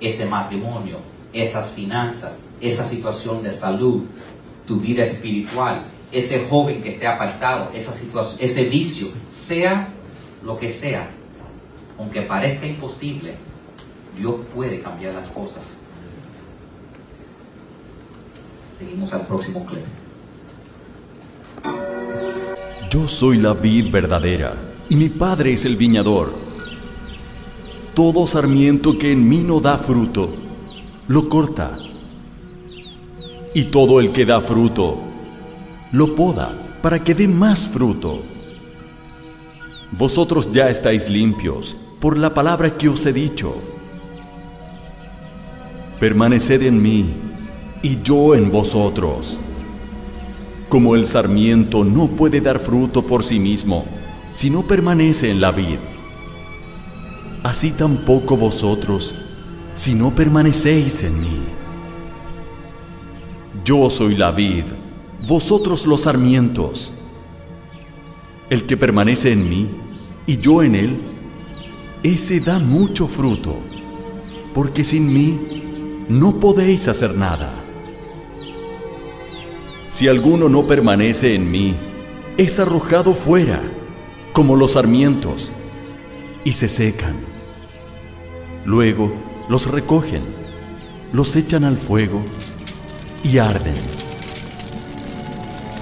[0.00, 0.98] ese matrimonio,
[1.32, 4.04] esas finanzas, esa situación de salud,
[4.66, 9.88] tu vida espiritual, ese joven que esté apartado, esa situación, ese vicio, sea
[10.44, 11.10] lo que sea,
[11.98, 13.34] aunque parezca imposible,
[14.16, 15.62] Dios puede cambiar las cosas.
[18.78, 19.84] Seguimos al próximo clip.
[22.90, 24.54] Yo soy la vid verdadera
[24.88, 26.32] y mi padre es el viñador.
[27.94, 30.34] Todo sarmiento que en mí no da fruto,
[31.08, 31.76] lo corta
[33.54, 34.98] y todo el que da fruto,
[35.92, 38.22] lo poda para que dé más fruto.
[39.92, 43.54] Vosotros ya estáis limpios por la palabra que os he dicho.
[45.98, 47.06] Permaneced en mí
[47.82, 49.40] y yo en vosotros.
[50.68, 53.86] Como el sarmiento no puede dar fruto por sí mismo
[54.32, 55.78] si no permanece en la vid,
[57.42, 59.14] así tampoco vosotros
[59.74, 61.57] si no permanecéis en mí.
[63.68, 64.64] Yo soy la vid,
[65.28, 66.90] vosotros los sarmientos.
[68.48, 69.68] El que permanece en mí
[70.26, 70.98] y yo en él,
[72.02, 73.56] ese da mucho fruto,
[74.54, 77.62] porque sin mí no podéis hacer nada.
[79.88, 81.74] Si alguno no permanece en mí,
[82.38, 83.60] es arrojado fuera,
[84.32, 85.52] como los sarmientos,
[86.42, 87.16] y se secan.
[88.64, 89.12] Luego
[89.50, 90.22] los recogen,
[91.12, 92.24] los echan al fuego
[93.22, 93.74] y arden.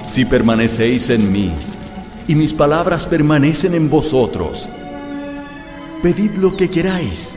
[0.06, 1.52] Si permanecéis en mí
[2.28, 4.68] y mis palabras permanecen en vosotros,
[6.02, 7.36] pedid lo que queráis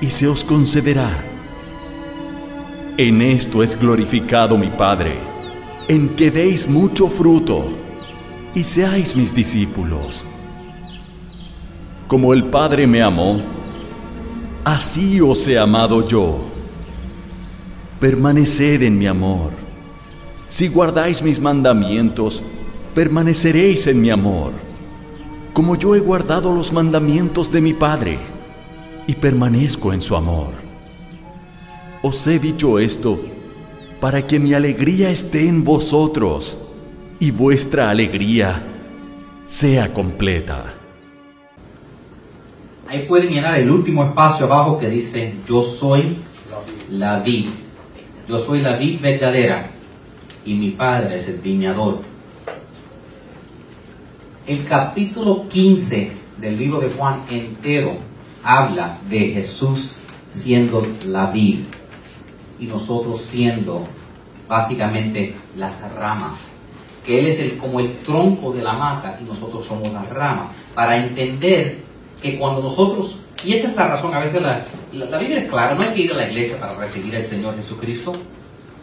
[0.00, 1.12] y se os concederá.
[2.96, 5.20] En esto es glorificado mi Padre,
[5.88, 7.66] en que deis mucho fruto
[8.54, 10.24] y seáis mis discípulos.
[12.08, 13.42] Como el Padre me amó,
[14.64, 16.45] así os he amado yo
[18.06, 19.50] permaneced en mi amor.
[20.46, 22.40] Si guardáis mis mandamientos,
[22.94, 24.52] permaneceréis en mi amor,
[25.52, 28.20] como yo he guardado los mandamientos de mi Padre
[29.08, 30.52] y permanezco en su amor.
[32.00, 33.18] Os he dicho esto
[34.00, 36.68] para que mi alegría esté en vosotros
[37.18, 38.62] y vuestra alegría
[39.46, 40.74] sea completa.
[42.86, 46.18] Ahí pueden llenar el último espacio abajo que dice, yo soy
[46.88, 47.50] la vida.
[48.28, 49.70] Yo soy la vid verdadera
[50.44, 52.00] y mi padre es el viñador.
[54.48, 57.98] El capítulo 15 del libro de Juan entero
[58.42, 59.92] habla de Jesús
[60.28, 61.60] siendo la vid
[62.58, 63.86] y nosotros siendo
[64.48, 66.50] básicamente las ramas.
[67.04, 70.48] Que Él es el, como el tronco de la mata y nosotros somos las ramas.
[70.74, 71.78] Para entender
[72.20, 75.74] que cuando nosotros, y esta es la razón, a veces la, la, Biblia es clara,
[75.74, 78.12] no hay que ir a la iglesia para recibir al Señor Jesucristo.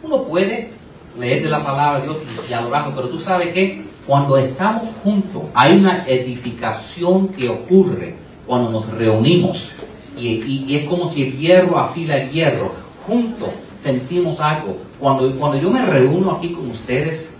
[0.02, 0.70] Uno puede
[1.18, 4.88] leer de la palabra de Dios y, y adorarlo, pero tú sabes que cuando estamos
[5.02, 8.14] juntos hay una edificación que ocurre
[8.46, 9.72] cuando nos reunimos.
[10.16, 10.28] Y,
[10.68, 12.72] y, es como si el hierro afila el hierro.
[13.06, 13.48] Juntos
[13.80, 14.76] sentimos algo.
[15.00, 17.34] Cuando, cuando yo me reúno aquí con ustedes,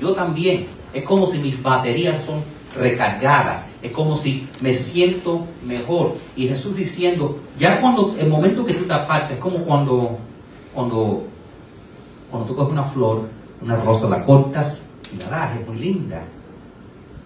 [0.00, 0.66] yo también.
[0.92, 2.42] Es como si mis baterías son
[2.76, 3.64] recargadas.
[3.82, 6.16] Es como si me siento mejor.
[6.36, 10.18] Y Jesús diciendo, ya cuando el momento que tú te apartes, es como cuando,
[10.74, 11.24] cuando,
[12.30, 13.22] cuando tú coges una flor,
[13.62, 16.22] una rosa, la cortas y la das, es muy linda.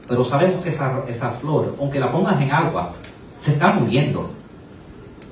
[0.09, 2.93] Pero sabemos que esa, esa flor, aunque la pongas en agua,
[3.37, 4.31] se está muriendo.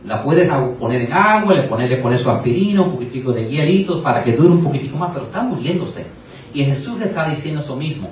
[0.04, 4.00] La puedes poner en agua, le pones, le pones su aspirina, un poquitico de hielitos
[4.00, 6.06] para que dure un poquitico más, pero está muriéndose.
[6.52, 8.10] Y Jesús le está diciendo eso mismo,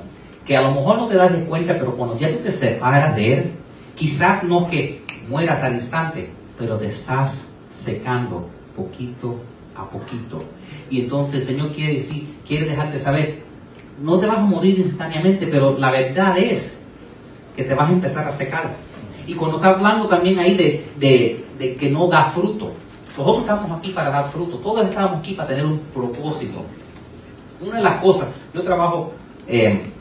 [0.51, 3.15] que a lo mejor no te das de cuenta, pero cuando ya tú te separas
[3.15, 3.51] de Él,
[3.95, 9.37] quizás no que mueras al instante, pero te estás secando poquito
[9.77, 10.43] a poquito.
[10.91, 13.39] Y entonces el Señor quiere decir, quiere dejarte saber,
[14.03, 16.81] no te vas a morir instantáneamente, pero la verdad es
[17.55, 18.75] que te vas a empezar a secar.
[19.29, 22.73] Y cuando está hablando también ahí de, de que no da fruto,
[23.17, 26.65] nosotros estamos aquí para dar fruto, todos estamos aquí para tener un propósito.
[27.61, 29.13] Una de las cosas, yo trabajo,
[29.47, 29.93] eh,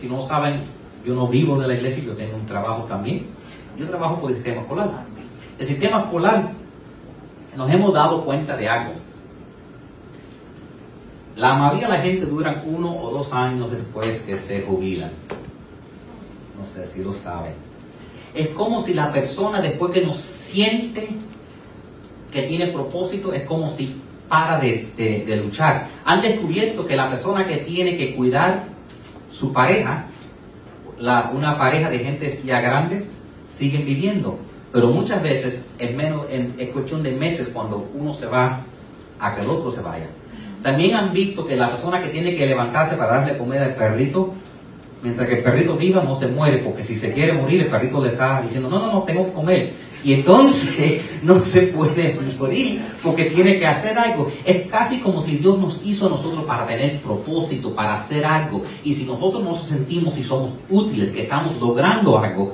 [0.00, 0.62] si no saben,
[1.04, 3.26] yo no vivo de la iglesia, yo tengo un trabajo también.
[3.78, 4.88] Yo trabajo por el sistema escolar.
[5.58, 6.50] El sistema escolar,
[7.56, 8.92] nos hemos dado cuenta de algo.
[11.36, 15.10] La mayoría de la gente dura uno o dos años después que se jubilan.
[16.58, 17.54] No sé si lo saben.
[18.34, 21.08] Es como si la persona después que no siente
[22.32, 25.88] que tiene propósito, es como si para de, luchar.
[26.04, 28.68] Han descubierto que la persona que tiene que cuidar
[29.30, 30.06] su pareja,
[30.98, 33.06] una pareja de gente ya grande,
[33.52, 34.38] siguen viviendo.
[34.72, 38.60] Pero muchas veces es, menos, es cuestión de meses cuando uno se va
[39.18, 40.06] a que el otro se vaya.
[40.62, 44.32] También han visto que la persona que tiene que levantarse para darle comida al perrito,
[45.02, 48.02] mientras que el perrito viva no se muere, porque si se quiere morir, el perrito
[48.02, 49.72] le está diciendo, no, no, no, tengo que comer.
[50.02, 54.30] Y entonces no se puede morir porque tiene que hacer algo.
[54.44, 58.62] Es casi como si Dios nos hizo a nosotros para tener propósito, para hacer algo.
[58.84, 62.52] Y si nosotros nos sentimos y somos útiles, que estamos logrando algo,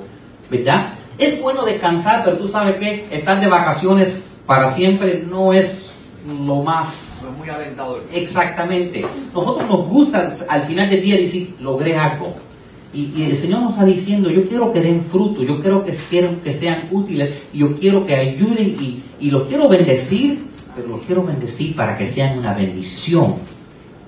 [0.49, 0.93] ¿verdad?
[1.17, 5.91] Es bueno descansar, pero tú sabes que estar de vacaciones para siempre no es
[6.25, 7.25] lo más...
[7.37, 8.03] muy alentador.
[8.13, 9.05] Exactamente.
[9.33, 12.46] Nosotros nos gusta al final del día decir, logré algo
[12.93, 16.41] y, el Señor nos está diciendo, yo quiero que den fruto, yo quiero que, quiero
[16.41, 20.45] que sean útiles, yo quiero que ayuden y, y los quiero bendecir,
[20.75, 23.35] pero los quiero bendecir para que sean una bendición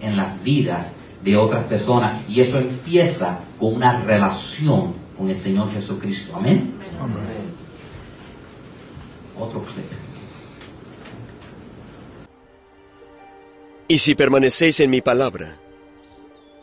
[0.01, 2.21] en las vidas de otras personas.
[2.29, 6.35] Y eso empieza con una relación con el Señor Jesucristo.
[6.35, 6.73] Amén.
[6.99, 7.15] Amén.
[9.37, 9.85] Otro clip.
[13.87, 15.57] Y si permanecéis en mi palabra,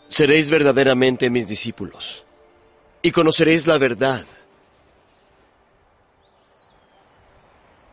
[0.08, 2.24] Seréis verdaderamente mis discípulos
[3.02, 4.24] y conoceréis la verdad.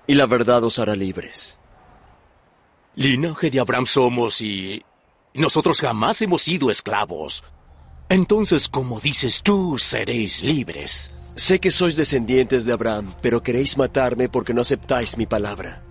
[0.07, 1.57] Y la verdad os hará libres.
[2.95, 4.83] Linaje de Abraham somos y
[5.33, 7.43] nosotros jamás hemos sido esclavos.
[8.09, 11.11] Entonces, como dices tú, seréis libres.
[11.35, 15.83] Sé que sois descendientes de Abraham, pero queréis matarme porque no aceptáis mi palabra.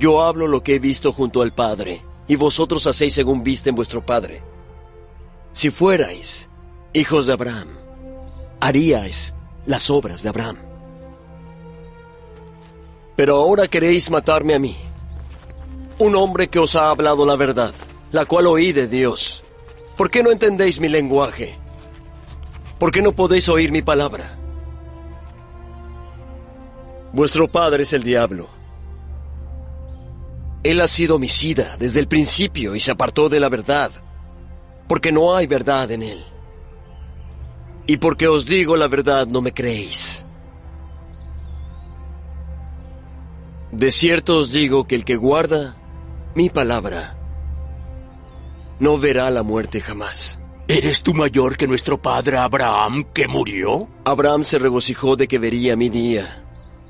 [0.00, 3.76] Yo hablo lo que he visto junto al Padre, y vosotros hacéis según viste en
[3.76, 4.42] vuestro Padre.
[5.52, 6.48] Si fuerais
[6.92, 7.68] hijos de Abraham,
[8.60, 9.34] haríais
[9.66, 10.56] las obras de Abraham.
[13.16, 14.76] Pero ahora queréis matarme a mí,
[15.98, 17.74] un hombre que os ha hablado la verdad,
[18.12, 19.42] la cual oí de Dios.
[19.96, 21.58] ¿Por qué no entendéis mi lenguaje?
[22.78, 24.38] ¿Por qué no podéis oír mi palabra?
[27.12, 28.48] Vuestro padre es el diablo.
[30.62, 33.90] Él ha sido homicida desde el principio y se apartó de la verdad
[34.90, 36.18] porque no hay verdad en él.
[37.86, 40.26] Y porque os digo la verdad no me creéis.
[43.70, 45.76] De cierto os digo que el que guarda
[46.34, 47.16] mi palabra
[48.80, 50.40] no verá la muerte jamás.
[50.66, 53.88] ¿Eres tú mayor que nuestro padre Abraham que murió?
[54.04, 56.44] Abraham se regocijó de que vería mi día.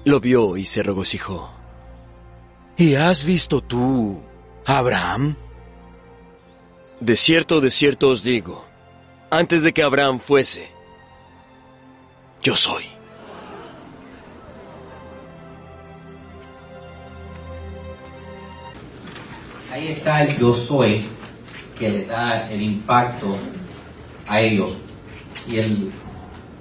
[0.06, 1.50] Lo vio y se regocijó.
[2.78, 4.22] ¿Y has visto tú,
[4.64, 5.36] Abraham?
[7.00, 8.62] De cierto, de cierto os digo,
[9.30, 10.68] antes de que Abraham fuese,
[12.42, 12.84] yo soy.
[19.72, 21.06] Ahí está el yo soy
[21.78, 23.34] que le da el impacto
[24.26, 24.72] a ellos.
[25.48, 25.90] Y el,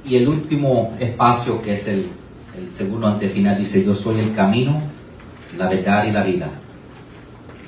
[0.05, 2.07] y el último espacio que es el,
[2.57, 4.81] el segundo antefinal dice yo soy el camino,
[5.57, 6.49] la verdad y la vida.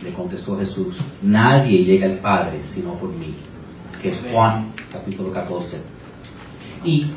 [0.02, 3.36] Le contestó Jesús, nadie llega al Padre sino por mí,
[4.02, 5.78] que es Juan capítulo 14.
[6.84, 7.08] Y,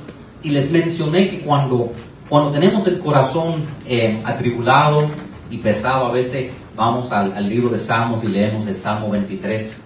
[0.42, 1.92] y les mencioné que cuando,
[2.28, 5.06] cuando tenemos el corazón eh, atribulado
[5.50, 9.76] y pesado, a veces vamos al, al libro de Salmos y leemos el Salmo 23.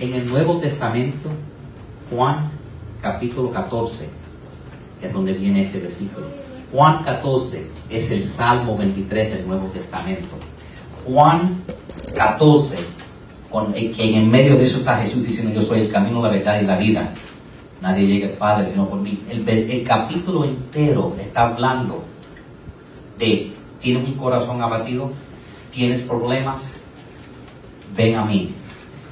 [0.00, 1.30] En el Nuevo Testamento,
[2.10, 2.50] Juan
[3.00, 4.10] capítulo 14
[5.02, 6.26] es donde viene este versículo.
[6.72, 10.36] Juan 14 es el Salmo 23 del Nuevo Testamento.
[11.06, 11.62] Juan
[12.12, 12.76] 14,
[13.50, 16.60] con, en el medio de eso está Jesús diciendo, yo soy el camino, la verdad
[16.60, 17.12] y la vida.
[17.80, 19.22] Nadie llega al Padre sino por mí.
[19.28, 22.04] El, el capítulo entero está hablando
[23.18, 25.10] de, tienes un corazón abatido,
[25.72, 26.74] tienes problemas,
[27.96, 28.54] ven a mí.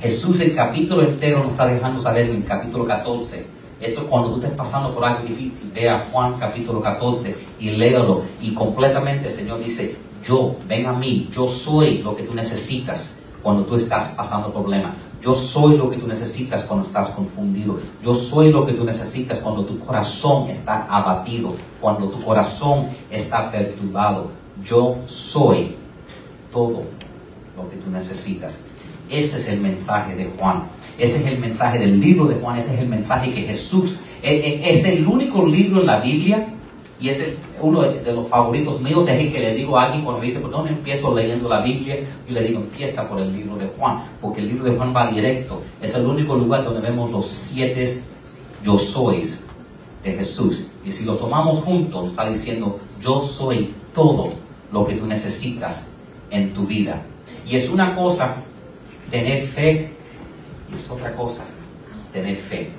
[0.01, 4.36] Jesús el capítulo entero nos está dejando saber en el capítulo 14 eso cuando tú
[4.36, 8.22] estés pasando por algo difícil, vea Juan capítulo 14 y léalo.
[8.40, 9.96] Y completamente el Señor dice,
[10.26, 14.92] yo, ven a mí, yo soy lo que tú necesitas cuando tú estás pasando problemas.
[15.22, 17.78] Yo soy lo que tú necesitas cuando estás confundido.
[18.02, 23.50] Yo soy lo que tú necesitas cuando tu corazón está abatido, cuando tu corazón está
[23.50, 24.30] perturbado.
[24.64, 25.76] Yo soy
[26.52, 26.84] todo
[27.56, 28.60] lo que tú necesitas.
[29.10, 30.64] Ese es el mensaje de Juan.
[30.98, 34.34] Ese es el mensaje del libro de Juan, ese es el mensaje que Jesús, eh,
[34.34, 36.46] eh, es el único libro en la Biblia
[37.01, 37.18] y es
[37.61, 40.40] uno de, los favoritos míos, es el que le digo a alguien cuando me dice,
[40.40, 41.98] ¿por dónde empiezo leyendo la Biblia?
[42.28, 45.11] Y le digo, empieza por el libro de Juan, porque el libro de Juan va
[45.11, 45.62] directo.
[45.80, 48.03] Es el único lugar donde vemos los siete
[48.62, 49.44] yo sois
[50.05, 50.66] de Jesús.
[50.84, 54.34] Y si lo tomamos juntos, está diciendo, yo soy todo
[54.70, 55.88] lo que tú necesitas
[56.30, 57.03] en tu vida.
[57.46, 58.36] Y es una cosa
[59.11, 59.90] tener fe
[60.76, 61.44] es otra cosa,
[62.12, 62.70] tener fe.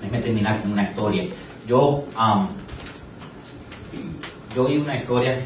[0.00, 1.24] Déjame terminar con una historia.
[1.66, 2.48] Yo, um,
[4.54, 5.40] yo oí una historia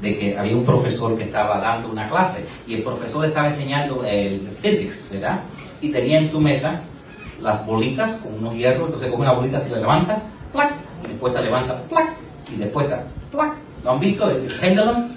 [0.00, 4.04] de que había un profesor que estaba dando una clase y el profesor estaba enseñando
[4.04, 5.40] el physics, ¿verdad?
[5.80, 6.82] Y tenía en su mesa
[7.40, 10.72] las bolitas con unos hierros, entonces coge una bolita, se la levanta, ¡plac!
[11.04, 12.16] y después la levanta, ¡plac!
[12.52, 13.54] y después está, ¡plac!
[13.84, 14.30] ¿Lo han visto?
[14.30, 15.08] ¿El pendulum?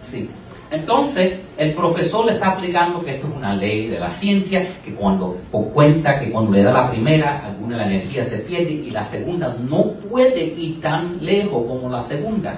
[0.00, 0.30] Sí.
[0.70, 4.94] Entonces, el profesor le está aplicando que esto es una ley de la ciencia, que
[4.94, 8.90] cuando cuenta que cuando le da la primera, alguna de la energía se pierde y
[8.90, 12.54] la segunda no puede ir tan lejos como la segunda.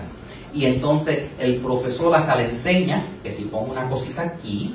[0.54, 4.74] Y entonces el profesor hasta le enseña que si pongo una cosita aquí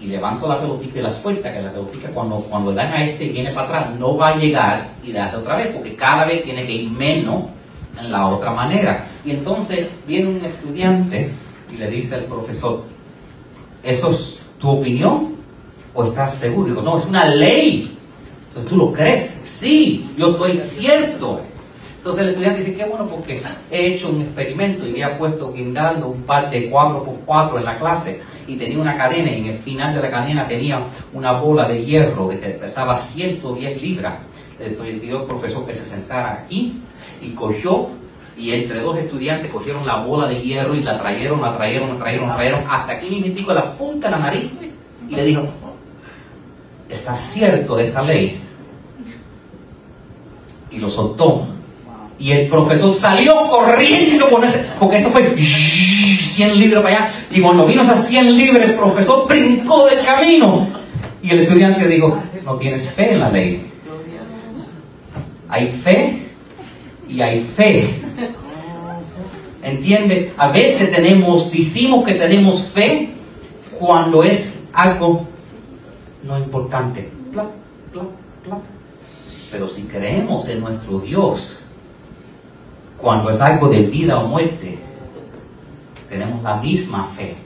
[0.00, 3.04] y levanto la pelotita y la suelta, que la pelotita cuando, cuando le dan a
[3.04, 6.26] este y viene para atrás, no va a llegar y darle otra vez, porque cada
[6.26, 7.44] vez tiene que ir menos
[7.98, 9.08] en la otra manera.
[9.24, 11.30] Y entonces viene un estudiante
[11.72, 12.84] y le dice al profesor,
[13.82, 15.36] ¿eso es tu opinión
[15.94, 16.68] o estás seguro?
[16.68, 17.96] digo, no, es una ley.
[18.48, 19.32] Entonces tú lo crees.
[19.42, 21.40] Sí, yo estoy cierto.
[21.98, 26.08] Entonces el estudiante dice, qué bueno porque he hecho un experimento y había puesto guindando
[26.08, 29.46] un par de cuatro por cuatro en la clase y tenía una cadena y en
[29.46, 30.80] el final de la cadena tenía
[31.12, 34.14] una bola de hierro que pesaba 110 libras.
[34.58, 36.82] Entonces pidió al profesor que se sentara aquí
[37.20, 37.90] y cogió
[38.36, 41.98] y entre dos estudiantes cogieron la bola de hierro y la trajeron, la trajeron, la
[41.98, 44.50] trajeron, la trajeron, hasta aquí mismo la punta de la nariz
[45.08, 45.42] y le dijo,
[46.88, 48.40] ¿está cierto de esta ley?
[50.70, 51.46] Y lo soltó.
[52.18, 57.10] Y el profesor salió corriendo con ese, porque eso fue 100 libras para allá.
[57.30, 60.68] Y cuando vino a 100 libras, el profesor brincó del camino.
[61.22, 63.70] Y el estudiante dijo, no tienes fe en la ley.
[65.48, 66.28] Hay fe
[67.08, 68.01] y hay fe.
[69.62, 70.34] ¿Entiende?
[70.36, 73.10] A veces tenemos, decimos que tenemos fe
[73.78, 75.26] cuando es algo
[76.24, 77.10] no importante.
[79.50, 81.58] Pero si creemos en nuestro Dios,
[82.98, 84.78] cuando es algo de vida o muerte,
[86.08, 87.36] tenemos la misma fe.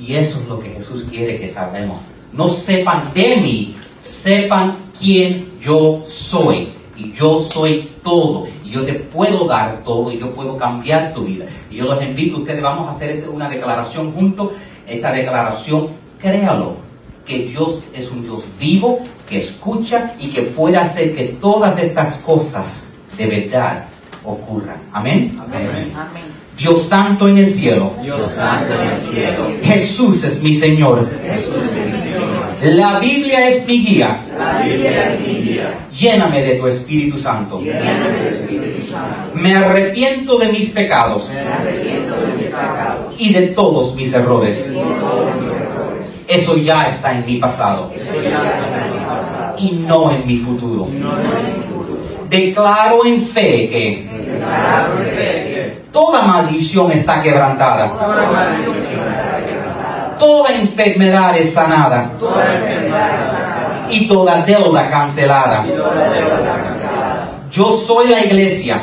[0.00, 1.98] Y eso es lo que Jesús quiere que sabemos.
[2.32, 6.70] No sepan de mí, sepan quién yo soy.
[6.96, 11.24] Y yo soy todo y yo te puedo dar todo y yo puedo cambiar tu
[11.24, 11.44] vida.
[11.70, 14.52] Y yo los invito, ustedes vamos a hacer este, una declaración juntos.
[14.88, 15.90] Esta declaración,
[16.20, 16.76] créalo,
[17.24, 22.14] que Dios es un Dios vivo, que escucha y que puede hacer que todas estas
[22.16, 22.82] cosas
[23.16, 23.84] de verdad
[24.24, 24.78] ocurran.
[24.92, 25.38] Amén.
[25.40, 25.92] Amén.
[26.58, 27.92] Dios santo en el cielo.
[28.02, 29.50] Dios santo en el cielo.
[29.62, 31.08] Jesús es mi Señor.
[31.10, 31.75] Jesús es mi Señor.
[32.62, 34.20] La Biblia es mi guía.
[34.38, 35.74] La Biblia es mi guía.
[35.92, 37.60] Lléname de tu Espíritu Santo.
[37.60, 39.30] Lléname de tu Espíritu Santo.
[39.34, 41.28] Me arrepiento de mis pecados.
[41.28, 43.14] Me arrepiento de mis pecados.
[43.18, 44.66] Y de todos mis errores.
[44.68, 47.92] Y de todos mis errores Eso ya está en mi pasado.
[49.58, 50.88] Y no en mi futuro.
[52.30, 54.08] Declaro en fe que
[55.92, 57.90] toda maldición está quebrantada.
[57.90, 58.16] Toda
[60.48, 62.10] enfermedad es sanada.
[63.90, 65.64] Y toda deuda cancelada.
[67.50, 68.82] Yo soy la iglesia.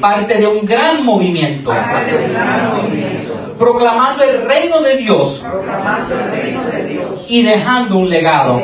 [0.00, 1.72] Parte de un gran movimiento.
[3.58, 5.44] Proclamando el reino de Dios.
[7.28, 8.60] Y dejando un legado.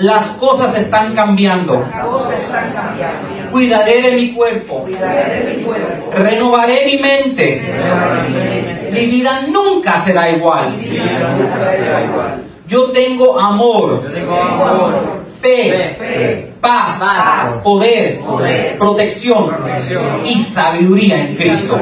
[0.00, 1.84] Las cosas están cambiando.
[3.50, 4.86] Cuidaré de mi cuerpo.
[6.14, 7.62] Renovaré mi mente.
[8.92, 10.74] Mi vida nunca será igual.
[12.68, 14.02] Yo tengo amor.
[15.40, 17.00] Fe, paz,
[17.62, 18.20] poder,
[18.78, 19.54] protección,
[20.24, 21.78] y sabiduría en Cristo.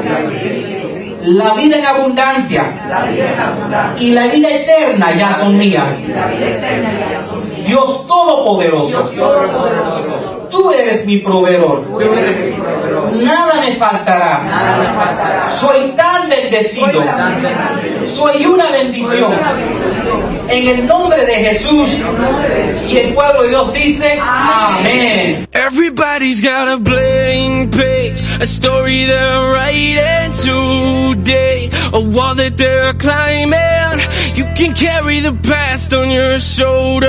[1.23, 2.63] La vida en abundancia.
[3.99, 5.85] Y la vida eterna ya son mías.
[7.65, 9.11] Dios Todopoderoso,
[10.51, 11.83] tú eres mi proveedor.
[13.13, 15.49] Nada me faltará.
[15.59, 17.03] Soy tan bendecido.
[18.15, 19.33] Soy una bendición.
[20.49, 21.89] En el nombre de Jesús.
[22.89, 25.47] Y el pueblo de Dios dice, amén.
[25.53, 33.99] Everybody's got a blank page, a story they're writing today, a wall that they're climbing.
[34.35, 37.07] You can carry the past on your shoulders.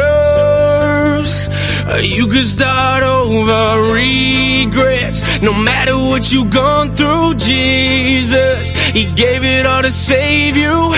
[1.88, 5.22] Uh, You can start over regrets.
[5.42, 10.94] No matter what you've gone through, Jesus, He gave it all to save you.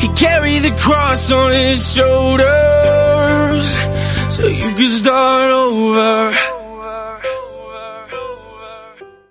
[0.00, 2.48] He carried the cross on His shoulders.
[4.34, 6.61] So you could start over.